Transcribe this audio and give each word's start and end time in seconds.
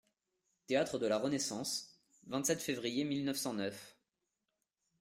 Théâtre 0.65 0.97
de 0.97 1.05
la 1.05 1.19
Renaissance, 1.19 2.01
vingt-sept 2.25 2.59
février 2.59 3.03
mille 3.03 3.23
neuf 3.23 3.37
cent 3.37 3.53
neuf. 3.53 3.99